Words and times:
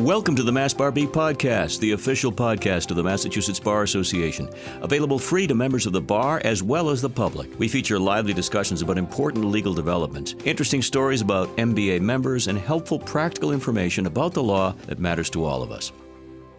Welcome 0.00 0.36
to 0.36 0.44
the 0.44 0.52
Mass 0.52 0.72
Bar 0.72 0.92
Beat 0.92 1.08
Podcast, 1.08 1.80
the 1.80 1.90
official 1.90 2.30
podcast 2.30 2.90
of 2.90 2.96
the 2.96 3.02
Massachusetts 3.02 3.58
Bar 3.58 3.82
Association. 3.82 4.48
Available 4.80 5.18
free 5.18 5.44
to 5.48 5.56
members 5.56 5.86
of 5.86 5.92
the 5.92 6.00
bar 6.00 6.40
as 6.44 6.62
well 6.62 6.90
as 6.90 7.02
the 7.02 7.10
public. 7.10 7.58
We 7.58 7.66
feature 7.66 7.98
lively 7.98 8.32
discussions 8.32 8.80
about 8.80 8.96
important 8.96 9.46
legal 9.46 9.74
developments, 9.74 10.36
interesting 10.44 10.82
stories 10.82 11.20
about 11.20 11.48
MBA 11.56 12.00
members, 12.00 12.46
and 12.46 12.56
helpful 12.56 13.00
practical 13.00 13.50
information 13.50 14.06
about 14.06 14.34
the 14.34 14.42
law 14.42 14.70
that 14.86 15.00
matters 15.00 15.30
to 15.30 15.44
all 15.44 15.64
of 15.64 15.72
us. 15.72 15.90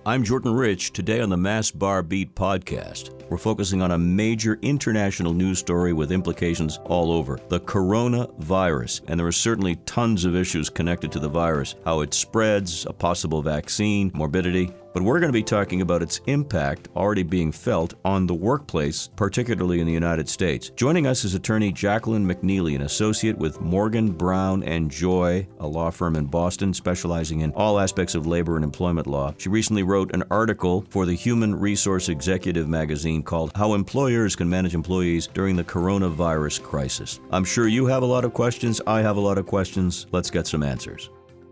I'm 0.10 0.24
Jordan 0.24 0.56
Rich. 0.56 0.94
Today 0.94 1.22
on 1.22 1.30
the 1.30 1.38
Mass 1.38 1.70
Bar 1.70 2.02
Beat 2.02 2.34
podcast, 2.34 3.12
we're 3.30 3.38
focusing 3.38 3.84
on 3.84 3.92
a 3.92 3.98
major 4.00 4.58
international 4.64 5.34
news 5.34 5.60
story 5.60 5.94
with 5.94 6.12
implications 6.12 6.80
all 6.86 7.12
over 7.12 7.40
the 7.50 7.60
coronavirus. 7.60 9.02
And 9.08 9.20
there 9.20 9.28
are 9.28 9.32
certainly 9.32 9.76
tons 9.86 10.26
of 10.26 10.36
issues 10.36 10.68
connected 10.68 11.12
to 11.12 11.20
the 11.20 11.30
virus 11.30 11.76
how 11.86 12.02
it 12.02 12.16
spreads, 12.16 12.88
a 12.88 12.92
possible 12.92 13.44
vaccine, 13.44 14.10
morbidity. 14.16 14.74
But 14.94 15.04
we're 15.04 15.20
going 15.20 15.32
to 15.32 15.38
be 15.38 15.44
talking 15.44 15.82
about 15.82 16.02
its 16.02 16.20
impact 16.26 16.90
already 16.96 17.24
being 17.24 17.52
felt 17.52 17.94
on 18.04 18.26
the 18.26 18.34
workplace, 18.34 19.10
particularly 19.16 19.80
in 19.80 19.86
the 19.86 19.94
United 19.94 20.28
States. 20.28 20.72
Joining 20.72 21.06
us 21.06 21.24
is 21.24 21.36
attorney 21.36 21.72
Jacqueline 21.72 22.28
McNeely, 22.28 22.76
an 22.76 22.82
associate 22.82 23.38
with 23.38 23.62
Morgan, 23.62 24.12
Brown, 24.12 24.64
and 24.64 24.90
Joy, 24.90 25.48
a 25.60 25.68
law 25.68 25.92
firm 25.92 26.16
in 26.16 26.26
Boston 26.26 26.74
specializing 26.74 27.42
in 27.42 27.52
all 27.52 27.80
aspects 27.80 28.16
of 28.16 28.26
labor 28.26 28.56
and 28.56 28.64
employment 28.64 29.06
law. 29.06 29.34
She 29.38 29.50
recently 29.50 29.84
wrote 29.84 30.14
an 30.14 30.24
article 30.32 30.86
for 30.90 31.06
the 31.06 31.14
Human 31.14 31.56
Resource 31.56 32.10
Executive 32.10 32.68
magazine 32.68 33.22
called 33.22 33.52
How 33.56 33.76
Employers 33.76 34.36
Can 34.36 34.50
Manage 34.50 34.74
Employees 34.74 35.28
During 35.28 35.56
the 35.56 35.64
Coronavirus 35.64 36.64
Crisis. 36.64 37.20
I'm 37.32 37.46
sure 37.46 37.68
you 37.68 37.86
have 37.86 38.02
a 38.02 38.08
lot 38.08 38.26
of 38.26 38.34
questions. 38.34 38.82
I 38.88 39.02
have 39.02 39.18
a 39.18 39.22
lot 39.22 39.38
of 39.38 39.46
questions. 39.46 40.08
Let's 40.12 40.32
get 40.32 40.48
some 40.48 40.64
answers. 40.64 41.10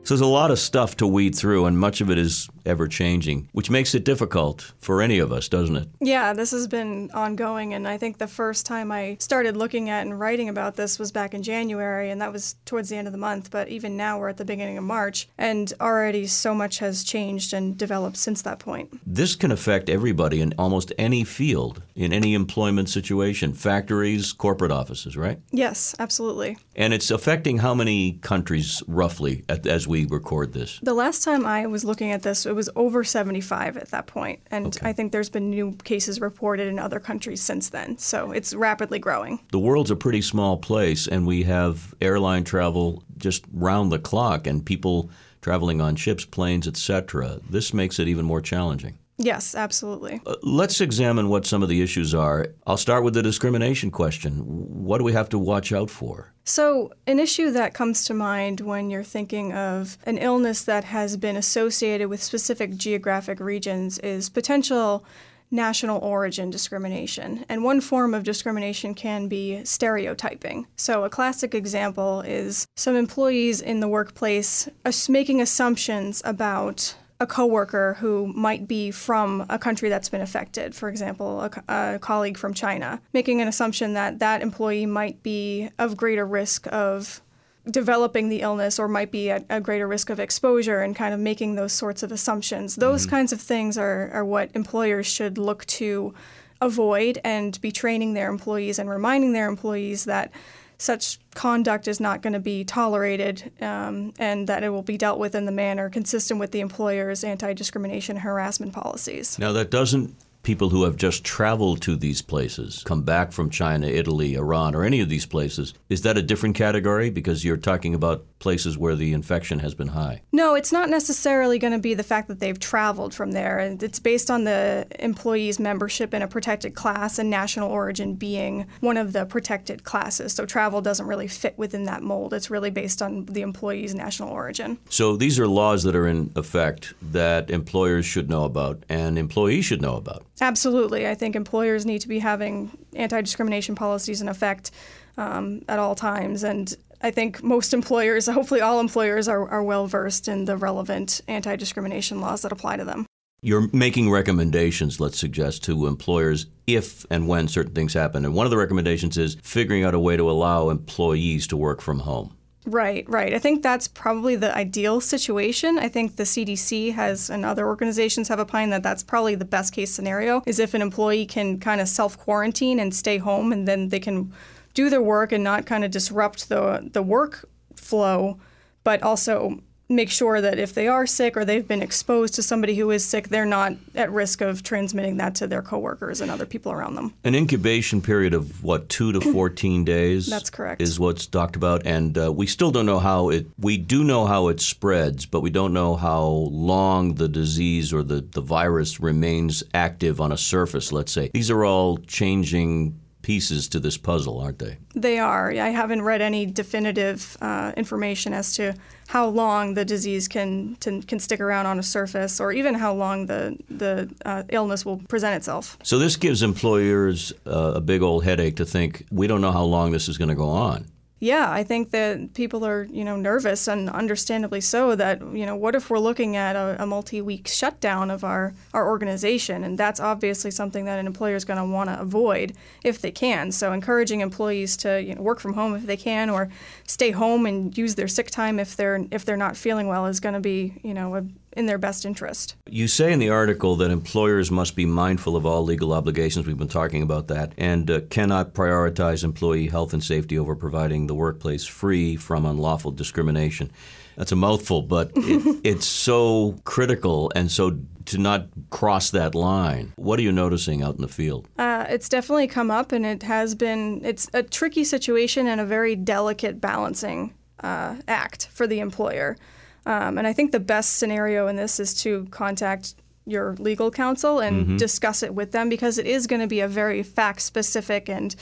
So 0.08 0.14
there's 0.14 0.22
a 0.22 0.26
lot 0.26 0.52
of 0.52 0.60
stuff 0.60 0.96
to 0.98 1.06
weed 1.06 1.36
through, 1.36 1.66
and 1.66 1.78
much 1.78 2.00
of 2.00 2.10
it 2.10 2.18
is 2.18 2.48
ever 2.66 2.88
changing, 2.88 3.50
which 3.52 3.70
makes 3.70 3.94
it 3.94 4.06
difficult 4.06 4.72
for 4.80 5.02
any 5.02 5.20
of 5.20 5.34
us, 5.34 5.50
doesn't 5.50 5.76
it? 5.76 5.90
Yeah, 6.00 6.32
this 6.32 6.52
has 6.52 6.66
been 6.66 7.12
ongoing, 7.14 7.74
and 7.74 7.86
I 7.86 7.98
think 7.98 8.18
the 8.18 8.26
first 8.26 8.66
time 8.66 8.90
I 8.90 9.18
started 9.20 9.58
looking 9.58 9.90
at 9.90 10.06
and 10.06 10.18
writing 10.18 10.48
about 10.48 10.78
this 10.78 10.98
was 10.98 11.12
back 11.12 11.34
in 11.34 11.44
January, 11.44 12.10
and 12.10 12.22
that 12.22 12.32
was 12.32 12.56
towards 12.64 12.88
the 12.88 12.96
end 12.96 13.08
of 13.10 13.12
the 13.12 13.18
month. 13.18 13.52
But 13.52 13.68
even 13.68 13.98
now, 13.98 14.18
we're 14.18 14.30
at 14.30 14.38
the 14.38 14.46
beginning 14.46 14.78
of 14.78 14.86
March, 14.86 15.28
and 15.38 15.74
already 15.82 16.26
so 16.26 16.56
much 16.56 16.80
has 16.80 17.04
changed 17.04 17.52
and 17.52 17.78
developed 17.78 18.16
since 18.16 18.42
that 18.44 18.60
point. 18.60 19.02
This 19.06 19.36
can 19.36 19.52
affect 19.52 19.90
everybody 19.90 20.40
in 20.40 20.54
almost 20.58 20.94
any 20.98 21.26
field, 21.26 21.82
in 21.96 22.14
any 22.14 22.34
employment 22.34 22.88
situation 22.88 23.52
factories, 23.52 24.32
corporate 24.32 24.72
offices, 24.72 25.18
right? 25.18 25.38
Yes, 25.52 25.96
absolutely. 26.00 26.58
And 26.78 26.94
it's 26.94 27.12
affecting 27.12 27.58
how 27.58 27.74
many 27.74 28.20
countries 28.22 28.82
roughly 28.88 29.44
as 29.50 29.86
we 29.86 29.97
we 29.98 30.06
record 30.06 30.54
this? 30.54 30.80
The 30.84 30.94
last 30.94 31.24
time 31.24 31.46
I 31.46 31.66
was 31.66 31.84
looking 31.84 32.12
at 32.12 32.24
this, 32.24 32.46
it 32.46 32.56
was 32.56 32.70
over 32.76 33.04
75 33.04 33.78
at 33.78 33.90
that 33.90 34.08
point, 34.08 34.40
and 34.52 34.68
okay. 34.68 34.90
I 34.90 34.94
think 34.94 35.12
there's 35.12 35.30
been 35.30 35.50
new 35.50 35.76
cases 35.84 36.22
reported 36.22 36.68
in 36.68 36.80
other 36.80 37.00
countries 37.00 37.42
since 37.42 37.70
then. 37.70 37.98
So 37.98 38.32
it's 38.32 38.54
rapidly 38.54 39.00
growing. 39.00 39.40
The 39.52 39.60
world's 39.60 39.92
a 39.92 39.96
pretty 39.96 40.22
small 40.22 40.58
place, 40.58 41.08
and 41.08 41.26
we 41.26 41.44
have 41.44 41.96
airline 42.02 42.44
travel 42.44 43.04
just 43.18 43.46
round 43.52 43.92
the 43.92 44.00
clock, 44.00 44.46
and 44.46 44.66
people 44.66 45.10
traveling 45.42 45.82
on 45.82 45.96
ships, 45.96 46.26
planes, 46.26 46.68
etc. 46.68 47.40
This 47.50 47.74
makes 47.74 48.00
it 48.00 48.08
even 48.08 48.26
more 48.26 48.42
challenging. 48.42 48.98
Yes, 49.18 49.56
absolutely. 49.56 50.22
Uh, 50.26 50.36
let's 50.44 50.80
examine 50.80 51.28
what 51.28 51.46
some 51.46 51.64
of 51.64 51.70
the 51.70 51.82
issues 51.82 52.14
are. 52.14 52.48
I'll 52.68 52.78
start 52.78 53.04
with 53.04 53.16
the 53.16 53.24
discrimination 53.24 53.90
question. 53.90 54.34
What 54.44 55.00
do 55.00 55.04
we 55.04 55.14
have 55.14 55.30
to 55.30 55.40
watch 55.40 55.74
out 55.74 55.90
for? 55.90 56.34
So, 56.44 56.94
an 57.08 57.20
issue 57.20 57.52
that 57.52 57.74
comes 57.74 58.04
to 58.06 58.14
mind 58.14 58.62
when 58.62 58.90
you're 58.90 59.04
thinking 59.04 59.54
of 59.54 59.98
an 60.06 60.18
illness 60.20 60.64
that 60.64 60.84
has 60.86 61.18
been 61.18 61.36
associated 61.36 62.10
with 62.10 62.22
specific 62.22 62.76
geographic 62.78 63.40
regions 63.40 63.98
is 64.00 64.30
potential 64.30 65.04
national 65.50 66.00
origin 66.00 66.50
discrimination. 66.50 67.46
And 67.50 67.64
one 67.64 67.82
form 67.82 68.14
of 68.14 68.24
discrimination 68.24 68.94
can 68.94 69.28
be 69.28 69.64
stereotyping. 69.64 70.68
So, 70.76 71.04
a 71.04 71.10
classic 71.10 71.56
example 71.56 72.22
is 72.22 72.68
some 72.76 72.96
employees 72.96 73.62
in 73.62 73.80
the 73.80 73.88
workplace 73.88 74.70
making 75.10 75.42
assumptions 75.42 76.22
about 76.24 76.96
a 77.20 77.28
coworker 77.28 77.96
who 78.00 78.28
might 78.28 78.68
be 78.68 78.92
from 78.92 79.46
a 79.50 79.58
country 79.58 79.90
that's 79.90 80.10
been 80.10 80.22
affected, 80.22 80.76
for 80.76 80.88
example, 80.88 81.42
a, 81.42 81.64
a, 81.68 82.00
colleague 82.00 82.38
from 82.38 82.54
China, 82.54 83.02
making 83.12 83.42
an 83.42 83.48
assumption 83.48 83.94
that 83.94 84.20
that 84.20 84.42
employee 84.42 84.86
might 84.86 85.24
be 85.24 85.70
of 85.80 85.98
greater 85.98 86.26
risk 86.26 86.68
of 86.72 87.22
developing 87.70 88.30
the 88.30 88.42
illness 88.42 88.80
or 88.80 88.88
might 88.88 89.12
be 89.12 89.30
at 89.32 89.46
a 89.50 89.60
greater 89.60 89.88
risk 89.88 90.10
of 90.10 90.20
exposure 90.20 90.82
and 90.82 90.96
kind 90.96 91.14
of 91.14 91.20
making 91.20 91.56
those 91.56 91.74
sorts 91.74 92.04
of 92.04 92.12
assumptions. 92.12 92.76
Those 92.76 93.02
mm-hmm. 93.02 93.16
kinds 93.16 93.34
of 93.34 93.42
things 93.42 93.78
are, 93.78 94.10
are 94.14 94.24
what 94.24 94.52
employers 94.54 95.08
should 95.08 95.38
look 95.38 95.66
to 95.66 96.14
avoid 96.62 97.20
and 97.24 97.60
be 97.62 97.72
training 97.72 98.14
their 98.14 98.30
employees 98.30 98.80
and 98.80 98.90
reminding 98.90 99.34
their 99.34 99.48
employees 99.48 100.06
that 100.06 100.32
such 100.78 101.20
conduct 101.34 101.88
is 101.88 102.00
not 102.00 102.22
going 102.22 102.34
to 102.34 102.40
be 102.40 102.64
tolerated 102.64 103.52
um, 103.62 104.14
and 104.20 104.48
that 104.48 104.64
it 104.64 104.70
will 104.70 104.84
be 104.84 104.98
dealt 104.98 105.20
with 105.20 105.36
in 105.36 105.46
the 105.46 105.52
manner 105.52 105.90
consistent 105.90 106.40
with 106.40 106.52
the 106.52 106.60
employer's 106.60 107.24
anti 107.24 107.54
discrimination 107.54 108.18
harassment 108.18 108.74
policies. 108.74 109.38
Now, 109.40 109.52
that 109.54 109.72
doesn't 109.72 110.16
people 110.48 110.70
who 110.70 110.86
have 110.86 110.96
just 110.96 111.26
traveled 111.26 111.82
to 111.82 111.98
these 111.98 112.22
places, 112.22 112.82
come 112.86 113.02
back 113.02 113.34
from 113.34 113.50
China, 113.50 113.86
Italy, 113.86 114.36
Iran, 114.36 114.76
or 114.76 114.86
any 114.86 115.02
of 115.02 115.10
these 115.10 115.26
places, 115.26 115.74
is 115.90 116.04
that 116.04 116.18
a 116.18 116.22
different 116.22 116.56
category 116.56 117.10
because 117.10 117.44
you're 117.44 117.58
talking 117.58 117.94
about 117.94 118.26
places 118.40 118.78
where 118.78 118.96
the 118.96 119.12
infection 119.12 119.60
has 119.60 119.76
been 119.76 119.90
high? 119.90 120.22
No, 120.32 120.56
it's 120.56 120.72
not 120.72 120.90
necessarily 120.90 121.60
going 121.60 121.74
to 121.74 121.80
be 121.80 121.96
the 121.96 122.04
fact 122.04 122.30
that 122.30 122.40
they've 122.40 122.58
traveled 122.58 123.14
from 123.14 123.32
there. 123.32 123.60
And 123.60 123.84
it's 123.84 124.00
based 124.00 124.32
on 124.32 124.46
the 124.46 124.88
employee's 125.00 125.60
membership 125.60 126.14
in 126.14 126.22
a 126.22 126.30
protected 126.30 126.76
class 126.76 127.20
and 127.20 127.30
national 127.30 127.70
origin 127.70 128.16
being 128.16 128.68
one 128.80 128.96
of 128.96 129.12
the 129.12 129.26
protected 129.26 129.84
classes. 129.84 130.32
So 130.32 130.46
travel 130.46 130.80
doesn't 130.80 131.08
really 131.08 131.28
fit 131.28 131.58
within 131.58 131.84
that 131.86 132.04
mold. 132.04 132.34
It's 132.34 132.50
really 132.50 132.70
based 132.70 133.02
on 133.02 133.26
the 133.26 133.42
employee's 133.42 133.94
national 133.94 134.30
origin. 134.30 134.78
So 134.90 135.18
these 135.18 135.40
are 135.40 135.48
laws 135.48 135.84
that 135.84 135.96
are 135.96 136.08
in 136.08 136.32
effect 136.38 136.94
that 137.02 137.50
employers 137.50 138.06
should 138.06 138.30
know 138.30 138.46
about 138.46 138.84
and 138.88 139.18
employees 139.18 139.66
should 139.66 139.82
know 139.82 139.98
about. 139.98 140.24
Absolutely. 140.40 141.08
I 141.08 141.16
think 141.16 141.36
employers 141.36 141.86
need 141.86 142.00
to 142.02 142.08
be 142.08 142.20
having 142.20 142.78
anti 142.96 143.22
discrimination 143.22 143.76
policies 143.76 144.22
in 144.22 144.30
effect 144.30 144.72
um, 145.18 145.62
at 145.68 145.80
all 145.80 145.96
times. 145.96 146.44
And 146.44 146.76
I 147.02 147.12
think 147.12 147.44
most 147.44 147.74
employers, 147.74 148.28
hopefully 148.28 148.62
all 148.62 148.80
employers, 148.80 149.28
are, 149.28 149.48
are 149.50 149.64
well 149.64 149.88
versed 149.88 150.28
in 150.28 150.46
the 150.46 150.58
relevant 150.58 151.22
anti 151.28 151.56
discrimination 151.56 152.22
laws 152.22 152.44
that 152.44 152.52
apply 152.52 152.78
to 152.78 152.86
them. 152.86 153.06
You're 153.42 153.70
making 153.72 154.10
recommendations, 154.10 155.00
let's 155.00 155.20
suggest, 155.20 155.64
to 155.66 155.86
employers 155.86 156.48
if 156.66 157.06
and 157.12 157.28
when 157.28 157.48
certain 157.48 157.74
things 157.74 157.94
happen. 157.94 158.26
And 158.26 158.34
one 158.34 158.48
of 158.48 158.52
the 158.52 158.58
recommendations 158.58 159.16
is 159.18 159.38
figuring 159.44 159.84
out 159.84 159.94
a 159.94 160.00
way 160.00 160.18
to 160.18 160.30
allow 160.30 160.70
employees 160.70 161.46
to 161.48 161.58
work 161.58 161.80
from 161.80 162.00
home. 162.00 162.36
Right, 162.68 163.06
right. 163.08 163.34
I 163.34 163.40
think 163.40 163.64
that's 163.64 163.88
probably 163.88 164.36
the 164.36 164.54
ideal 164.54 165.00
situation. 165.00 165.80
I 165.80 165.88
think 165.88 166.18
the 166.18 166.24
CDC 166.24 166.94
has 166.96 167.30
and 167.30 167.46
other 167.46 167.66
organizations 167.66 168.28
have 168.28 168.42
opined 168.42 168.74
that 168.74 168.84
that's 168.84 169.04
probably 169.04 169.36
the 169.36 169.46
best 169.46 169.72
case 169.72 169.90
scenario 169.90 170.44
is 170.46 170.60
if 170.60 170.74
an 170.74 170.82
employee 170.82 171.26
can 171.26 171.62
kind 171.62 171.80
of 171.80 171.88
self 171.88 172.18
quarantine 172.18 172.78
and 172.78 172.94
stay 172.94 173.20
home 173.20 173.54
and 173.54 173.70
then 173.70 173.88
they 173.88 174.02
can 174.02 174.34
do 174.74 174.90
their 174.90 175.02
work 175.02 175.32
and 175.32 175.46
not 175.46 175.66
kind 175.66 175.86
of 175.86 175.92
disrupt 175.92 176.50
the 176.50 176.90
the 176.92 177.02
work 177.02 177.48
flow, 177.74 178.38
but 178.84 179.02
also 179.02 179.64
make 179.90 180.10
sure 180.10 180.42
that 180.42 180.60
if 180.60 180.74
they 180.74 180.88
are 180.88 181.06
sick 181.06 181.38
or 181.38 181.46
they've 181.46 181.68
been 181.68 181.82
exposed 181.82 182.34
to 182.36 182.44
somebody 182.44 182.76
who 182.76 182.92
is 182.92 183.06
sick, 183.06 183.30
they're 183.30 183.46
not 183.46 183.74
at 183.96 184.12
risk 184.12 184.42
of 184.42 184.64
transmitting 184.64 185.18
that 185.18 185.36
to 185.36 185.48
their 185.48 185.62
coworkers 185.62 186.22
and 186.22 186.30
other 186.30 186.46
people 186.46 186.72
around 186.72 186.96
them. 186.96 187.14
An 187.24 187.36
incubation 187.36 188.02
period 188.02 188.34
of 188.34 188.64
what 188.64 188.90
two 188.90 189.12
to 189.14 189.22
fourteen 189.34 189.86
days. 189.86 190.28
That's 190.28 190.50
correct. 190.50 190.82
Is 190.82 191.00
what's 191.00 191.26
talked 191.26 191.56
about, 191.56 191.86
and 191.86 192.18
uh, 192.18 192.32
we 192.32 192.48
still 192.48 192.72
don't 192.72 192.86
know 192.86 193.00
how 193.00 193.30
it. 193.30 193.48
We 193.58 193.78
do 193.78 194.04
know 194.04 194.26
how 194.26 194.50
it 194.50 194.60
spreads, 194.60 195.26
but 195.26 195.42
we 195.42 195.50
don't 195.50 195.74
know 195.74 195.96
how 195.96 196.28
long 196.28 197.16
the 197.16 197.28
disease 197.28 197.94
or 197.94 198.04
the 198.04 198.22
the 198.22 198.42
virus 198.42 199.00
remains 199.00 199.64
active 199.74 200.20
on 200.20 200.32
a 200.32 200.38
surface. 200.38 200.92
Let's 200.92 201.12
say 201.12 201.30
these 201.34 201.52
are 201.52 201.64
all 201.64 201.98
changing 201.98 203.00
pieces 203.28 203.68
to 203.68 203.78
this 203.78 203.98
puzzle, 203.98 204.40
aren't 204.40 204.58
they? 204.58 204.78
They 204.96 205.20
are. 205.20 205.52
I 205.52 205.72
haven't 205.82 206.02
read 206.02 206.22
any 206.22 206.46
definitive 206.46 207.36
uh, 207.42 207.74
information 207.76 208.34
as 208.34 208.56
to 208.56 208.74
how 209.08 209.28
long 209.28 209.74
the 209.74 209.84
disease 209.84 210.30
can 210.30 210.78
to, 210.80 211.02
can 211.02 211.20
stick 211.20 211.42
around 211.42 211.66
on 211.66 211.78
a 211.78 211.84
surface, 211.84 212.40
or 212.40 212.54
even 212.54 212.74
how 212.74 212.94
long 212.94 213.26
the 213.26 213.58
the 213.70 214.10
uh, 214.26 214.44
illness 214.48 214.86
will 214.86 215.00
present 215.10 215.36
itself. 215.36 215.78
So 215.84 216.00
this 216.00 216.16
gives 216.16 216.42
employers 216.42 217.34
uh, 217.46 217.74
a 217.76 217.82
big 217.82 218.02
old 218.02 218.24
headache 218.24 218.56
to 218.56 218.66
think 218.66 219.06
we 219.12 219.28
don't 219.28 219.42
know 219.42 219.52
how 219.52 219.66
long 219.66 219.92
this 219.92 220.08
is 220.08 220.18
going 220.18 220.30
to 220.30 220.36
go 220.46 220.48
on. 220.48 220.86
Yeah, 221.20 221.50
I 221.52 221.64
think 221.64 221.90
that 221.92 222.36
people 222.36 222.64
are, 222.64 222.84
you 222.84 223.04
know, 223.04 223.16
nervous 223.16 223.68
and 223.68 223.90
understandably 223.90 224.62
so 224.62 224.96
that, 224.96 225.20
you 225.34 225.48
know, 225.48 225.56
what 225.56 225.74
if 225.74 225.90
we're 225.90 225.98
looking 225.98 226.36
at 226.36 226.56
a, 226.56 226.76
a 226.80 226.86
multi-week 226.86 227.48
shutdown 227.48 228.12
of 228.12 228.24
our, 228.24 228.54
our 228.72 228.88
organization? 228.88 229.64
And 229.64 229.80
that's 229.80 230.00
obviously 230.00 230.52
something 230.52 230.86
that 230.86 231.00
an 231.00 231.08
employer 231.08 231.36
is 231.36 231.44
going 231.44 231.58
to 231.58 231.66
want 231.66 231.90
to 231.90 232.00
avoid 232.00 232.54
if 232.84 233.02
they 233.02 233.10
can. 233.10 233.52
So 233.52 233.74
encouraging 233.74 234.22
employees 234.22 234.78
to, 234.78 235.02
you 235.02 235.16
know, 235.16 235.24
work 235.24 235.40
from 235.40 235.54
home 235.54 235.76
if 235.76 235.88
they 235.88 235.98
can 235.98 236.30
or 236.30 236.50
stay 236.86 237.10
home 237.10 237.48
and 237.48 237.76
use 237.76 237.96
their 237.96 238.08
sick 238.08 238.30
time 238.30 238.60
if 238.60 238.76
they're 238.76 239.04
if 239.10 239.26
they're 239.26 239.38
not 239.38 239.58
feeling 239.58 239.88
well 239.88 240.06
is 240.06 240.20
going 240.20 240.36
to 240.36 240.40
be, 240.40 240.76
you 240.84 240.94
know, 240.94 241.16
a 241.16 241.24
in 241.58 241.66
their 241.66 241.80
best 241.80 242.06
interest. 242.06 242.56
You 242.70 242.88
say 242.88 243.12
in 243.12 243.20
the 243.20 243.32
article 243.32 243.76
that 243.78 243.90
employers 243.90 244.52
must 244.52 244.76
be 244.76 244.86
mindful 244.86 245.36
of 245.36 245.46
all 245.46 245.64
legal 245.64 245.92
obligations. 245.92 246.46
We've 246.46 246.58
been 246.58 246.68
talking 246.68 247.02
about 247.02 247.28
that, 247.30 247.54
and 247.58 247.90
uh, 247.90 248.02
cannot 248.12 248.54
prioritize 248.54 249.24
employee 249.24 249.68
health 249.68 249.92
and 249.92 250.04
safety 250.04 250.38
over 250.38 250.56
providing 250.56 251.08
the 251.08 251.16
workplace 251.16 251.66
free 251.66 252.16
from 252.16 252.46
unlawful 252.46 252.92
discrimination. 252.92 253.72
That's 254.18 254.32
a 254.32 254.36
mouthful, 254.36 254.84
but 254.84 255.12
it, 255.16 255.62
it's 255.64 255.88
so 255.88 256.60
critical 256.64 257.32
and 257.36 257.52
so 257.52 257.80
to 258.06 258.18
not 258.18 258.48
cross 258.70 259.10
that 259.12 259.36
line. 259.36 259.94
What 259.96 260.20
are 260.20 260.22
you 260.24 260.32
noticing 260.32 260.84
out 260.84 260.96
in 260.96 261.02
the 261.02 261.08
field? 261.08 261.48
Uh, 261.58 261.86
it's 261.90 262.08
definitely 262.08 262.48
come 262.48 262.70
up, 262.72 262.92
and 262.92 263.06
it 263.06 263.24
has 263.24 263.56
been. 263.56 264.06
It's 264.06 264.30
a 264.34 264.44
tricky 264.44 264.84
situation 264.84 265.48
and 265.48 265.60
a 265.60 265.66
very 265.66 265.96
delicate 265.96 266.62
balancing 266.62 267.34
uh, 267.62 267.96
act 268.08 268.48
for 268.48 268.68
the 268.68 268.80
employer. 268.80 269.38
Um, 269.88 270.18
and 270.18 270.28
I 270.28 270.34
think 270.34 270.52
the 270.52 270.60
best 270.60 270.98
scenario 270.98 271.48
in 271.48 271.56
this 271.56 271.80
is 271.80 271.94
to 272.04 272.28
contact 272.30 272.94
your 273.26 273.56
legal 273.56 273.90
counsel 273.90 274.40
and 274.40 274.66
mm-hmm. 274.66 274.78
discuss 274.78 275.24
it 275.24 275.34
with 275.34 275.54
them 275.54 275.70
because 275.70 275.98
it 275.98 276.06
is 276.06 276.28
going 276.28 276.42
to 276.42 276.48
be 276.48 276.60
a 276.60 276.68
very 276.68 277.04
fact 277.04 277.42
specific 277.42 278.10
and 278.10 278.36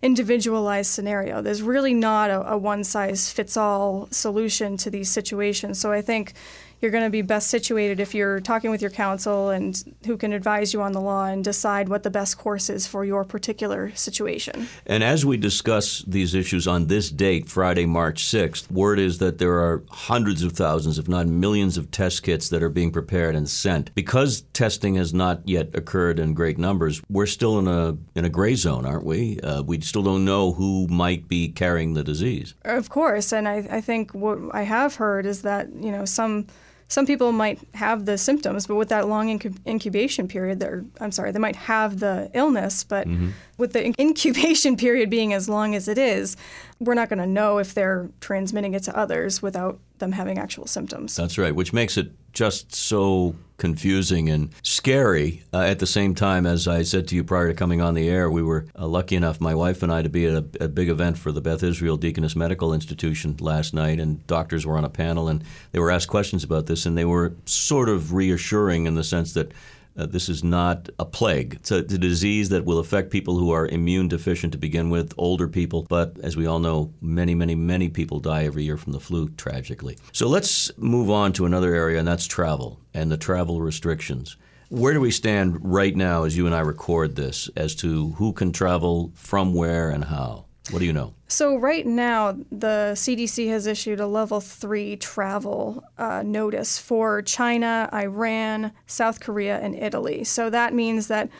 individualized 0.00 0.92
scenario. 0.92 1.42
There's 1.42 1.60
really 1.60 1.92
not 1.92 2.30
a, 2.30 2.52
a 2.52 2.56
one 2.56 2.84
size 2.84 3.30
fits 3.32 3.56
all 3.56 4.06
solution 4.12 4.76
to 4.78 4.90
these 4.90 5.10
situations. 5.10 5.80
So 5.80 5.90
I 5.90 6.02
think 6.02 6.34
you're 6.82 6.90
going 6.90 7.04
to 7.04 7.10
be 7.10 7.22
best 7.22 7.48
situated 7.48 8.00
if 8.00 8.12
you're 8.12 8.40
talking 8.40 8.70
with 8.70 8.82
your 8.82 8.90
counsel 8.90 9.50
and 9.50 9.94
who 10.04 10.16
can 10.16 10.32
advise 10.32 10.74
you 10.74 10.82
on 10.82 10.90
the 10.90 11.00
law 11.00 11.26
and 11.26 11.44
decide 11.44 11.88
what 11.88 12.02
the 12.02 12.10
best 12.10 12.36
course 12.36 12.68
is 12.68 12.88
for 12.88 13.04
your 13.04 13.24
particular 13.24 13.94
situation. 13.94 14.66
And 14.84 15.04
as 15.04 15.24
we 15.24 15.36
discuss 15.36 16.02
these 16.08 16.34
issues 16.34 16.66
on 16.66 16.88
this 16.88 17.08
date, 17.08 17.48
Friday, 17.48 17.86
March 17.86 18.24
6th, 18.24 18.68
word 18.70 18.98
is 18.98 19.18
that 19.18 19.38
there 19.38 19.54
are 19.54 19.84
hundreds 19.90 20.42
of 20.42 20.52
thousands, 20.52 20.98
if 20.98 21.08
not 21.08 21.28
millions, 21.28 21.78
of 21.78 21.92
test 21.92 22.24
kits 22.24 22.48
that 22.48 22.64
are 22.64 22.68
being 22.68 22.90
prepared 22.90 23.36
and 23.36 23.48
sent. 23.48 23.94
Because 23.94 24.42
testing 24.52 24.96
has 24.96 25.14
not 25.14 25.48
yet 25.48 25.70
occurred 25.74 26.18
in 26.18 26.34
great 26.34 26.58
numbers, 26.58 27.00
we're 27.08 27.26
still 27.26 27.60
in 27.60 27.68
a 27.68 27.96
in 28.16 28.24
a 28.24 28.28
gray 28.28 28.56
zone, 28.56 28.84
aren't 28.84 29.04
we? 29.04 29.38
Uh, 29.40 29.62
we 29.62 29.80
still 29.80 30.02
don't 30.02 30.24
know 30.24 30.52
who 30.52 30.88
might 30.88 31.28
be 31.28 31.48
carrying 31.48 31.94
the 31.94 32.02
disease. 32.02 32.54
Of 32.64 32.88
course, 32.88 33.32
and 33.32 33.46
I, 33.46 33.66
I 33.70 33.80
think 33.80 34.12
what 34.12 34.38
I 34.52 34.62
have 34.62 34.96
heard 34.96 35.26
is 35.26 35.42
that 35.42 35.72
you 35.72 35.92
know 35.92 36.04
some 36.04 36.46
some 36.92 37.06
people 37.06 37.32
might 37.32 37.58
have 37.72 38.04
the 38.04 38.18
symptoms, 38.18 38.66
but 38.66 38.74
with 38.74 38.90
that 38.90 39.08
long 39.08 39.30
incubation 39.66 40.28
period, 40.28 40.60
they're, 40.60 40.84
I'm 41.00 41.10
sorry, 41.10 41.32
they 41.32 41.38
might 41.38 41.56
have 41.56 42.00
the 42.00 42.30
illness, 42.34 42.84
but 42.84 43.08
mm-hmm. 43.08 43.30
with 43.56 43.72
the 43.72 43.98
incubation 43.98 44.76
period 44.84 45.08
being 45.08 45.32
as 45.32 45.48
long 45.48 45.74
as 45.74 45.88
it 45.88 45.96
is, 45.96 46.36
we're 46.80 46.92
not 46.92 47.08
going 47.08 47.18
to 47.20 47.26
know 47.26 47.56
if 47.56 47.72
they're 47.72 48.10
transmitting 48.20 48.74
it 48.74 48.82
to 48.82 48.94
others 48.94 49.40
without 49.40 49.78
them 50.00 50.12
having 50.12 50.36
actual 50.36 50.66
symptoms. 50.66 51.16
That's 51.16 51.38
right, 51.38 51.54
which 51.54 51.72
makes 51.72 51.96
it 51.96 52.12
just 52.34 52.74
so 52.74 53.36
confusing 53.62 54.28
and 54.28 54.50
scary. 54.64 55.44
Uh, 55.52 55.60
at 55.60 55.78
the 55.78 55.86
same 55.86 56.16
time, 56.16 56.46
as 56.46 56.66
I 56.66 56.82
said 56.82 57.06
to 57.06 57.14
you 57.14 57.22
prior 57.22 57.46
to 57.46 57.54
coming 57.54 57.80
on 57.80 57.94
the 57.94 58.08
air, 58.08 58.28
we 58.28 58.42
were 58.42 58.66
uh, 58.76 58.88
lucky 58.88 59.14
enough, 59.14 59.40
my 59.40 59.54
wife 59.54 59.84
and 59.84 59.92
I, 59.92 60.02
to 60.02 60.08
be 60.08 60.26
at 60.26 60.34
a, 60.34 60.64
a, 60.64 60.68
big 60.68 60.88
event 60.88 61.16
for 61.16 61.30
the 61.30 61.40
Beth 61.40 61.62
Israel 61.62 61.96
Deaconess 61.96 62.34
Medical 62.34 62.74
Institution 62.74 63.36
last 63.38 63.72
night, 63.72 64.00
and 64.00 64.26
doctors 64.26 64.66
were 64.66 64.76
on 64.76 64.84
a 64.84 64.88
panel 64.88 65.28
and 65.28 65.44
they 65.70 65.78
were 65.78 65.92
asked 65.92 66.08
questions 66.08 66.42
about 66.42 66.66
this, 66.66 66.86
and 66.86 66.98
they 66.98 67.04
were 67.04 67.34
sort 67.44 67.88
of 67.88 68.12
reassuring 68.12 68.86
in 68.86 68.96
the 68.96 69.04
sense 69.04 69.32
that 69.34 69.52
uh, 69.96 70.06
this 70.06 70.28
is 70.28 70.42
not 70.42 70.88
a 70.98 71.04
plague. 71.04 71.54
It's 71.54 71.70
a, 71.70 71.78
it's 71.78 71.94
a, 71.94 71.98
disease 71.98 72.48
that 72.48 72.64
will 72.64 72.78
affect 72.78 73.10
people 73.10 73.38
who 73.38 73.50
are 73.50 73.66
immune 73.66 74.08
deficient 74.08 74.52
to 74.52 74.58
begin 74.58 74.90
with, 74.90 75.12
older 75.18 75.48
people. 75.48 75.86
But 75.88 76.18
as 76.22 76.36
we 76.36 76.46
all 76.46 76.58
know, 76.58 76.92
many, 77.00 77.34
many, 77.34 77.54
many 77.54 77.88
people 77.88 78.20
die 78.20 78.44
every 78.44 78.64
year 78.64 78.76
from 78.76 78.92
the 78.92 79.00
flu, 79.00 79.28
tragically. 79.30 79.98
So 80.12 80.28
let's 80.28 80.76
move 80.78 81.10
on 81.10 81.32
to 81.34 81.46
another 81.46 81.74
area, 81.74 81.98
and 81.98 82.08
that's 82.08 82.26
travel 82.26 82.80
and 82.94 83.10
the 83.10 83.16
travel 83.16 83.60
restrictions. 83.60 84.36
Where 84.68 84.94
do 84.94 85.00
we 85.00 85.10
stand 85.10 85.58
right 85.62 85.94
now 85.94 86.24
as 86.24 86.36
you 86.36 86.46
and 86.46 86.54
I 86.54 86.60
record 86.60 87.14
this 87.14 87.50
as 87.56 87.74
to 87.76 88.12
who 88.12 88.32
can 88.32 88.52
travel 88.52 89.12
from 89.14 89.52
where 89.52 89.90
and 89.90 90.04
how? 90.04 90.46
What 90.70 90.78
do 90.78 90.84
you 90.84 90.92
know? 90.92 91.14
So, 91.26 91.56
right 91.56 91.84
now, 91.84 92.32
the 92.50 92.92
CDC 92.94 93.48
has 93.48 93.66
issued 93.66 93.98
a 93.98 94.06
level 94.06 94.40
three 94.40 94.96
travel 94.96 95.82
uh, 95.98 96.22
notice 96.24 96.78
for 96.78 97.20
China, 97.22 97.88
Iran, 97.92 98.72
South 98.86 99.18
Korea, 99.20 99.58
and 99.58 99.74
Italy. 99.74 100.22
So, 100.24 100.50
that 100.50 100.72
means 100.72 101.08
that 101.08 101.30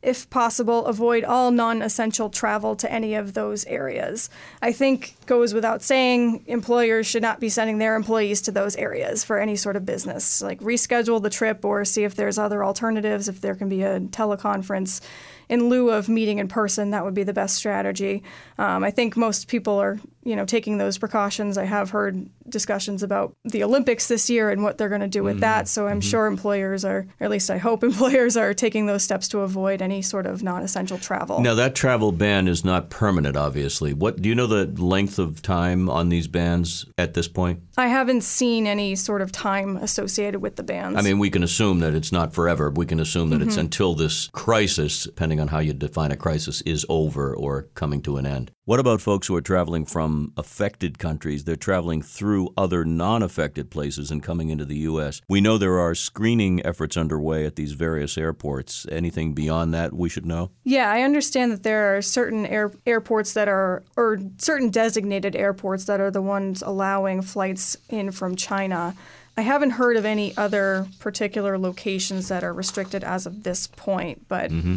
if 0.00 0.30
possible, 0.30 0.86
avoid 0.86 1.24
all 1.24 1.50
non 1.50 1.82
essential 1.82 2.30
travel 2.30 2.76
to 2.76 2.92
any 2.92 3.14
of 3.14 3.34
those 3.34 3.64
areas. 3.64 4.30
I 4.62 4.70
think 4.70 5.16
goes 5.26 5.52
without 5.52 5.82
saying, 5.82 6.44
employers 6.46 7.06
should 7.06 7.22
not 7.22 7.40
be 7.40 7.48
sending 7.48 7.78
their 7.78 7.96
employees 7.96 8.40
to 8.42 8.52
those 8.52 8.76
areas 8.76 9.24
for 9.24 9.38
any 9.38 9.56
sort 9.56 9.74
of 9.74 9.84
business. 9.84 10.40
Like 10.40 10.60
reschedule 10.60 11.20
the 11.20 11.30
trip 11.30 11.64
or 11.64 11.84
see 11.84 12.04
if 12.04 12.14
there's 12.14 12.38
other 12.38 12.64
alternatives, 12.64 13.28
if 13.28 13.40
there 13.40 13.56
can 13.56 13.68
be 13.68 13.82
a 13.82 13.98
teleconference 13.98 15.00
in 15.48 15.68
lieu 15.68 15.90
of 15.90 16.08
meeting 16.08 16.38
in 16.38 16.48
person, 16.48 16.90
that 16.90 17.04
would 17.04 17.14
be 17.14 17.24
the 17.24 17.32
best 17.32 17.56
strategy. 17.56 18.22
Um, 18.58 18.84
I 18.84 18.90
think 18.90 19.16
most 19.16 19.48
people 19.48 19.78
are, 19.78 19.98
you 20.28 20.36
know, 20.36 20.44
taking 20.44 20.76
those 20.76 20.98
precautions. 20.98 21.56
I 21.56 21.64
have 21.64 21.88
heard 21.88 22.28
discussions 22.46 23.02
about 23.02 23.34
the 23.44 23.64
Olympics 23.64 24.08
this 24.08 24.28
year 24.28 24.50
and 24.50 24.62
what 24.62 24.76
they're 24.76 24.90
going 24.90 25.00
to 25.00 25.08
do 25.08 25.24
with 25.24 25.36
mm-hmm. 25.36 25.40
that. 25.40 25.68
So 25.68 25.86
I'm 25.86 26.00
mm-hmm. 26.00 26.08
sure 26.08 26.26
employers 26.26 26.84
are, 26.84 27.06
or 27.18 27.24
at 27.24 27.30
least 27.30 27.50
I 27.50 27.56
hope 27.56 27.82
employers 27.92 28.36
are 28.36 28.52
taking 28.52 28.84
those 28.84 29.02
steps 29.02 29.28
to 29.28 29.40
avoid 29.40 29.80
any 29.80 30.02
sort 30.02 30.26
of 30.26 30.42
non-essential 30.42 30.98
travel. 30.98 31.40
Now 31.40 31.54
that 31.54 31.74
travel 31.74 32.12
ban 32.12 32.46
is 32.46 32.62
not 32.62 32.90
permanent, 32.90 33.38
obviously. 33.38 33.94
What 33.94 34.20
do 34.20 34.28
you 34.28 34.34
know 34.34 34.46
the 34.46 34.66
length 34.82 35.18
of 35.18 35.40
time 35.40 35.88
on 35.88 36.10
these 36.10 36.28
bans 36.28 36.84
at 36.98 37.14
this 37.14 37.26
point? 37.26 37.62
I 37.78 37.86
haven't 37.86 38.20
seen 38.20 38.66
any 38.66 38.96
sort 38.96 39.22
of 39.22 39.32
time 39.32 39.78
associated 39.78 40.42
with 40.42 40.56
the 40.56 40.62
bans. 40.62 40.98
I 40.98 41.00
mean, 41.00 41.18
we 41.18 41.30
can 41.30 41.42
assume 41.42 41.80
that 41.80 41.94
it's 41.94 42.12
not 42.12 42.34
forever. 42.34 42.68
We 42.68 42.84
can 42.84 43.00
assume 43.00 43.30
that 43.30 43.36
mm-hmm. 43.36 43.48
it's 43.48 43.56
until 43.56 43.94
this 43.94 44.28
crisis, 44.32 45.04
depending 45.04 45.40
on 45.40 45.48
how 45.48 45.60
you 45.60 45.72
define 45.72 46.12
a 46.12 46.16
crisis, 46.16 46.60
is 46.62 46.84
over 46.90 47.34
or 47.34 47.62
coming 47.74 48.02
to 48.02 48.18
an 48.18 48.26
end. 48.26 48.50
What 48.68 48.80
about 48.80 49.00
folks 49.00 49.26
who 49.26 49.34
are 49.34 49.40
traveling 49.40 49.86
from 49.86 50.34
affected 50.36 50.98
countries? 50.98 51.44
They're 51.44 51.56
traveling 51.56 52.02
through 52.02 52.52
other 52.54 52.84
non 52.84 53.22
affected 53.22 53.70
places 53.70 54.10
and 54.10 54.22
coming 54.22 54.50
into 54.50 54.66
the 54.66 54.76
U.S. 54.80 55.22
We 55.26 55.40
know 55.40 55.56
there 55.56 55.78
are 55.78 55.94
screening 55.94 56.60
efforts 56.66 56.94
underway 56.94 57.46
at 57.46 57.56
these 57.56 57.72
various 57.72 58.18
airports. 58.18 58.86
Anything 58.92 59.32
beyond 59.32 59.72
that 59.72 59.94
we 59.94 60.10
should 60.10 60.26
know? 60.26 60.50
Yeah, 60.64 60.92
I 60.92 61.00
understand 61.00 61.50
that 61.52 61.62
there 61.62 61.96
are 61.96 62.02
certain 62.02 62.44
air, 62.44 62.70
airports 62.84 63.32
that 63.32 63.48
are, 63.48 63.84
or 63.96 64.18
certain 64.36 64.68
designated 64.68 65.34
airports 65.34 65.86
that 65.86 65.98
are 65.98 66.10
the 66.10 66.20
ones 66.20 66.60
allowing 66.60 67.22
flights 67.22 67.74
in 67.88 68.10
from 68.10 68.36
China. 68.36 68.94
I 69.38 69.40
haven't 69.40 69.70
heard 69.70 69.96
of 69.96 70.04
any 70.04 70.36
other 70.36 70.86
particular 70.98 71.56
locations 71.56 72.28
that 72.28 72.44
are 72.44 72.52
restricted 72.52 73.02
as 73.02 73.24
of 73.24 73.44
this 73.44 73.66
point, 73.66 74.28
but. 74.28 74.50
Mm-hmm 74.50 74.76